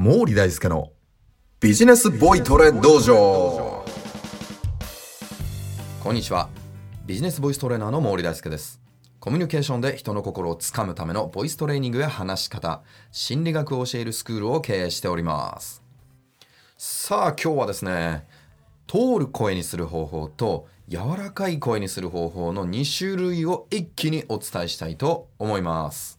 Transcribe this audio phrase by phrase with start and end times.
[0.00, 0.92] 毛利大輔の
[1.58, 3.84] ビジネスボイトレ道場。
[6.00, 6.48] こんにちは。
[7.04, 8.80] ビジネスボイストレーナーの毛利大輔です。
[9.18, 15.82] コミュニケーションで人の心をつかむためのボイストレーニングや話し方心理学を教えるスクールを経営しております。
[16.76, 18.24] さあ今日はですね
[18.86, 26.17] 通る声にする方法と柔らかい声にする方法の2種類を一気にお伝えしたいと思います。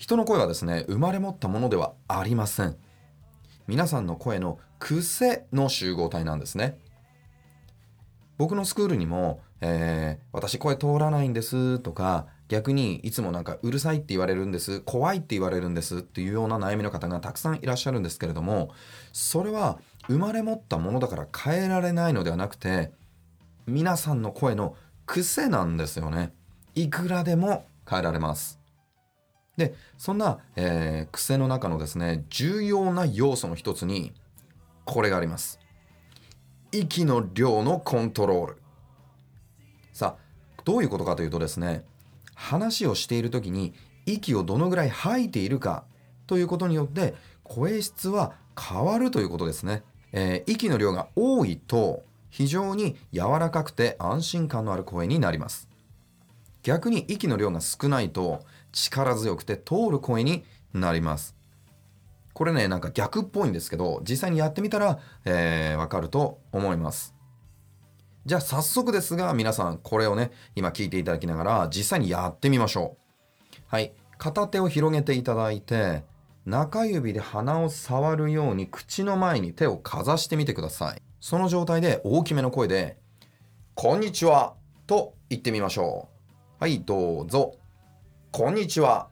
[0.00, 2.74] 人の声はですね生まれ持ったものではありません。
[3.66, 6.78] 皆さんの声の癖の集合体なんですね。
[8.38, 18.72] 僕のスクールにも、えー、私声通らないんですとか逆にいつもなんかうるさいって言われるんです怖いって言われるんですっていうような悩みの方がたくさんいらっしゃるんですけれども
[19.12, 19.78] それは
[20.08, 22.90] 生まれ持ったものだから変えられないのではなくて
[23.66, 26.32] 皆さんの声の癖なんですよね。
[26.74, 28.59] いくらでも変えられます。
[29.56, 34.12] でそんな、えー、癖の中のですね重要な要素の一つに
[34.84, 35.58] これがあります。
[36.72, 38.56] 息の量のコントロール。
[39.92, 41.84] さあどういうことかというとですね
[42.34, 43.74] 話をしている時に
[44.06, 45.84] 息をどのぐらい吐いているか
[46.26, 55.69] ということによって声質は変わるということですね、えー、息の量が多いと非常に柔らかくて安心感のある声になります。
[56.62, 61.34] 逆に息の量が少ないと力強くて通る声になります。
[62.32, 67.14] これね、なんか逆っぽいんですけど、実際にやってみたら、えー、わかると思います。
[68.26, 73.60] じゃあ早速ですが、皆さんこれをね、今聞いていただきながら実際にやってみましょう。
[73.66, 73.92] はい。
[74.18, 76.04] 片手を広げていただいて、
[76.44, 81.02] 中指で鼻を触るように口の前に手をかざしてみてください。
[81.20, 82.98] その状態で大きめの声で、
[83.74, 84.54] こんにちは
[84.86, 86.19] と言ってみましょう。
[86.60, 87.56] はい、どうぞ。
[88.30, 89.08] こんにちは。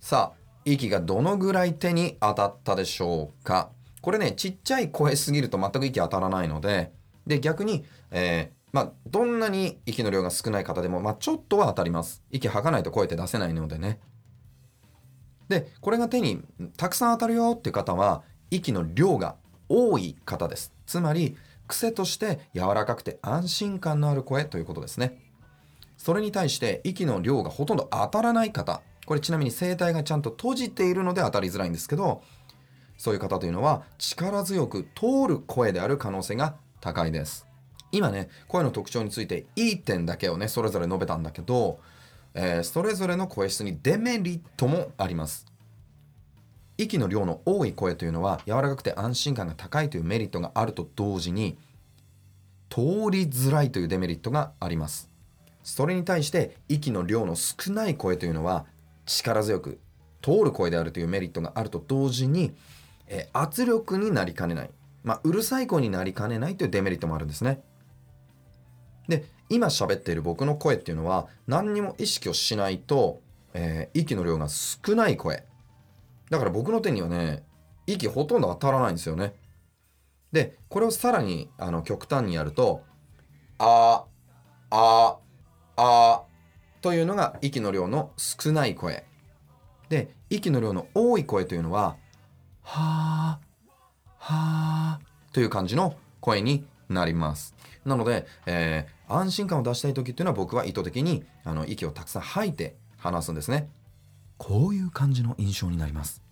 [0.00, 3.70] さあ、息がどのぐらい手に当たったでしょうか
[4.02, 6.92] これね、ちっちゃい声すぎると全く息当たらないので、
[7.26, 12.22] で、逆に、えー、まあ、どんなに息の量が少ない方でも、まあ、ちょっとは当たります。
[12.30, 13.98] 息吐かないと声って出せないのでね。
[15.48, 16.42] で、これが手に
[16.76, 19.36] たくさん当たるよっていう方は、息の量が
[19.70, 20.74] 多い方です。
[20.84, 21.34] つまり、
[21.66, 25.27] 癖として柔らかくて安心感のある声ということですね。
[25.98, 28.80] それに対して息の量がほとんど当たらない方。
[29.04, 32.22] これちなみに声帯がちゃんと閉じているので当たりづらいんですけど
[32.98, 37.46] そういう方というのは力強く通る声である可能性が高いです。
[37.90, 41.80] 今ね声の特徴についていい点だけをねそれぞれ述べたんだけど、
[42.34, 45.46] えー、それぞれの声質にデメリットもあります。
[46.76, 51.56] 息の量の多い声というのは柔らかくて安心感が高いというメリットがあると同時に
[52.70, 55.08] 通りづらいというデメリットがあります。
[55.68, 58.64] それに対して息の量の少ない声というのは
[59.04, 59.78] 力強く
[60.22, 62.54] 通る声であるというメリットがあると同時に、
[63.06, 64.70] え圧力になりかねない、
[65.04, 67.60] まあ、うるさい声になりかねないというデメリットもあるんですね。
[69.08, 73.20] で今喋っている僕の声っていうのは何にも意識をしないと、
[73.52, 75.44] えー、息の量が少ない声
[76.30, 77.44] だから僕の手にはね
[77.86, 79.34] 息ほとんど当たらないんですよね。
[80.32, 82.82] でこれをさらにあの極端にやると
[83.58, 84.04] 「あ
[84.70, 85.27] ああ
[85.80, 86.22] あ
[86.80, 89.04] というのが息の量の少ない声。
[89.88, 91.96] で、息の量の多い声というのは、
[92.62, 93.74] はー、
[94.18, 97.54] はーという感じの声になります。
[97.84, 103.70] なので、えー、安心感を出したい時っていうのは僕は意図的にあの息をたくさん吐いて話すんですね。
[104.36, 106.22] こういう感じの印象になります。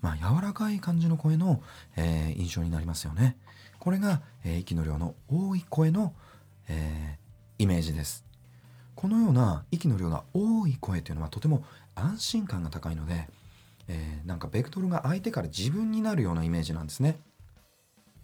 [0.00, 1.62] まあ、柔らかい感じの声の、
[1.96, 3.36] えー、印象になりますよね。
[3.78, 6.14] これが、えー、息の量の多い声の、
[6.68, 8.31] えー、イメージです。
[8.94, 11.64] このような息の量が多い声というのはとても
[11.94, 13.28] 安心感が高いので、
[13.88, 17.18] えー、なんかベクトルが相手から自分になるようなイメージなんですね。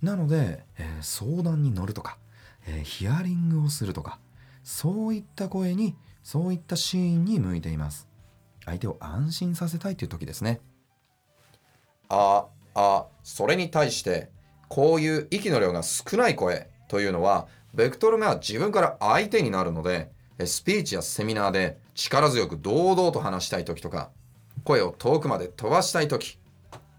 [0.03, 2.19] なので、えー、相談に乗るとか、
[2.67, 4.19] えー、ヒアリングをするとか
[4.63, 8.07] そういった声にそういったシーンに向いています。
[8.65, 10.61] 相手を安心させたいという時ですね。
[12.09, 14.31] ああそれに対して
[14.69, 20.11] こういう息の量が少ない声というのはベクトルが自分から相手になるので
[20.47, 24.11] スピーチやセミナーで力強く堂々と話したい時とか
[24.65, 26.39] 声を遠くまで飛ばしたい時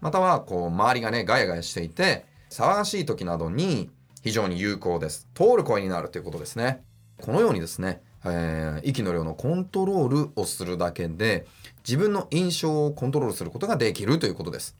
[0.00, 3.90] またはこう周りがねガヤガヤしていて騒がしい時などに
[4.22, 5.28] 非常に有効です。
[5.34, 6.82] 通る声になるということですね。
[7.22, 11.46] このようにですね、えー、息の量のコントロールをするだけで
[11.86, 14.76] 自分の印象をコントロールすることができるということです。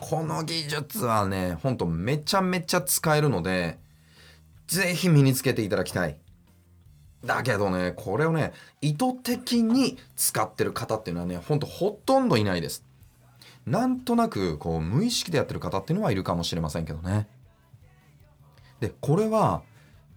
[0.00, 3.78] この技術はねほんとめちゃめちゃ使えるので
[4.68, 6.16] ぜひ身につけていただきたい。
[7.24, 12.88] だけどね、これをね、意図的に使ってる方っていうのはね、ほんとほとんどいないです。
[13.68, 17.28] なんとなくこう無意識でやってる方っていうのはいるかもしれませんけどね
[18.80, 19.62] でこれは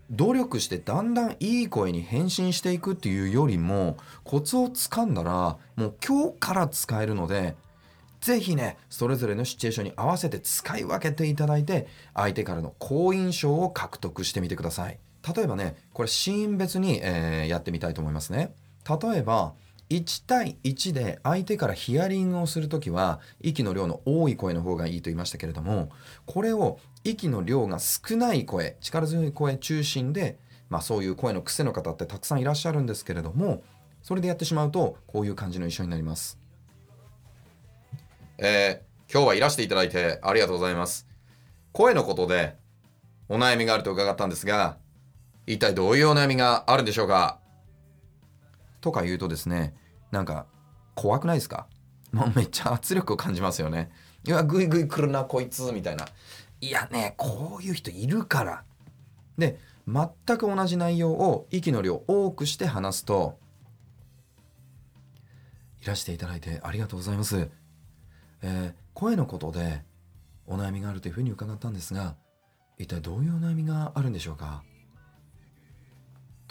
[0.10, 7.56] 努力してだんだんいい声に変身していくっていうよりもコツをつかんだらもう今日から使えるので
[8.20, 15.00] 是非ねそれぞれのシチュエーションに合わせて使い分けていただいて相手からの好印象を獲得してみてください
[15.36, 18.54] 例えばねこれシーン別に、えー、やってみたいと思いますね
[18.88, 19.54] 例えば
[19.90, 25.90] 1対1で相手からヒアリングをする時は息の量の多い声の方がいいと言いましたけれども
[26.26, 30.40] これを息の量が少ない声力強い声中心で、
[30.70, 33.64] まあ、そういう声の癖の方ってたくさんいらっしゃるんですけれども
[34.02, 36.40] それでやってしまうとこういう感じの印象になります。
[38.38, 41.08] えー、今日はいらしていただいてありがとうございます。
[41.74, 42.56] 声のことで
[43.30, 44.78] お悩みがあると伺ったんですが
[45.48, 47.40] 一体どういうお悩みがあるんでしょうか？
[48.80, 49.76] とか言うとですね
[50.12, 50.46] なんか
[50.96, 51.68] 怖くないですか？
[52.12, 53.92] もうめっちゃ圧力を感じますよね。
[54.26, 56.06] いやグイグイ来るなこいつみたいな。
[56.62, 58.64] いやねこういう人いるから。
[59.38, 63.40] で全く同じ内容を息の量多くして話すと
[65.82, 67.50] いらしていただいてありがとうございます。
[68.44, 69.84] えー、声のことで
[70.46, 72.16] お悩みがあるというふうに伺ったんですが
[72.78, 74.64] 一体どういうお悩みがあるんでしょうか？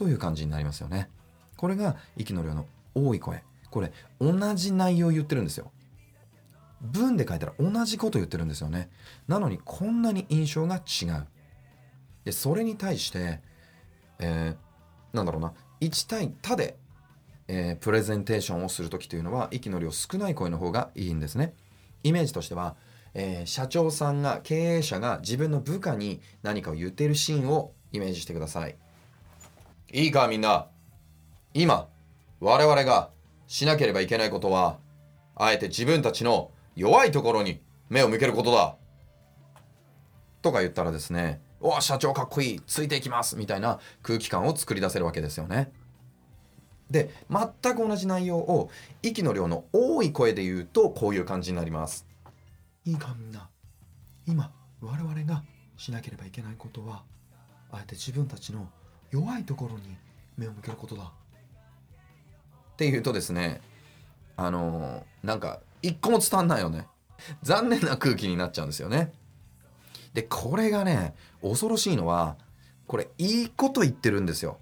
[0.01, 1.11] という感じになりますよね。
[1.59, 2.65] これが息の量の
[2.95, 3.45] 多い声。
[3.71, 5.71] これ同じ内容を言ってるんですよ。
[6.81, 8.89] 文で書いたら同じこと言ってるんですよね。
[9.29, 11.27] なのにこんなに印象が違う。
[12.25, 13.43] でそれに対して、
[14.21, 15.53] えー、なんだろうな。
[15.83, 16.79] 1対他で、
[17.47, 21.53] えー、プレゼンテーションをする時というのは息の量少ない声の方がいいんですね。
[22.05, 22.75] イメージとしては、
[23.13, 28.77] えー、社長さんが経営者が自分の部下に何かを言っているシーンをイメージしてください。
[29.93, 30.69] いいかみんな
[31.53, 31.89] 今
[32.41, 33.11] 我々が
[33.47, 34.79] しなければいけないことは、
[35.35, 38.77] あえて自分たちの弱いところに目を向けることだ。
[40.43, 45.73] とか言ったらですね、お社長かっこいい、ついていきますみたいな空気感を作り出せるわけですよね。
[46.91, 48.71] で、全く同じ内容を
[49.03, 52.07] 息の量の多い声で言うとこういう感じになります。
[52.85, 53.51] いいかみんな、
[54.27, 55.43] 今我々が
[55.77, 57.03] しなければいけないことは、
[57.73, 58.71] あえて自分たちの
[59.11, 59.97] 弱いところに
[60.37, 61.03] 目を向けることだ。
[62.73, 63.61] っていうとですね
[64.37, 66.87] あのー、なんか一個も伝わんないよね。
[67.43, 69.13] 残念な空気になっちゃうんですよね。
[70.15, 72.37] でこれがね恐ろしいのは
[72.87, 74.59] これいいこと言ってるんですよ。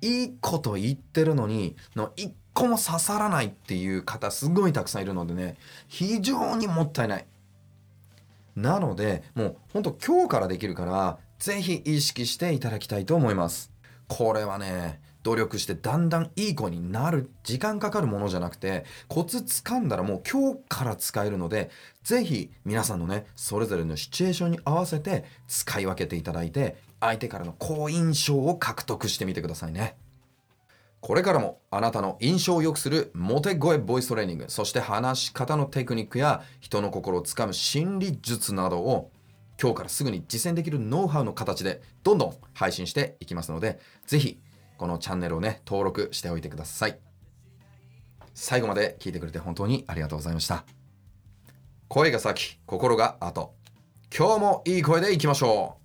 [0.00, 5.56] いいこと言ってるのにの一個も刺さらないっていう方すごいたくさんいるのでね
[5.88, 7.26] 非常にもったいない。
[8.56, 13.70] なのでもうほんと今日からできるから是非意識していただきたいと思います
[14.08, 21.70] これはね努力してだんだんいい子になる時間かかるものじゃなくてコツ掴んだらもう今日から使えるので
[22.02, 29.96] 是非皆さんのねそれぞれのシチュエーションに合わせて使い分けていただいて相手からの好印象を獲得してみてくださいね。
[31.00, 39.10] これからもあなたの印象を良くするモテ声ボイストレーニングそして話し方のテクニックや人の心をつかむ心理術などを
[39.60, 44.40] 今日からすぐに実践できるノウハウの形でどんどん配信していきますのでぜひ
[44.78, 46.98] このチャンネルをね、登録しておいてください。
[48.32, 50.64] 最後まで聞いてくれて本当にありがとうございました。
[51.88, 53.54] 声が先、心が後。
[54.16, 55.78] 今日もいい声でいきましょ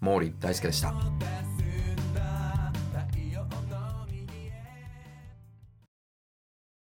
[0.00, 0.04] う。
[0.04, 0.94] 毛利大輔でした。